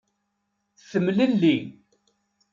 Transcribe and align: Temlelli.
Temlelli. 0.89 1.57